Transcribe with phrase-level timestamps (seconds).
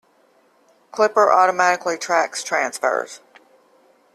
[0.91, 3.19] Clipper automatically tracks transfers.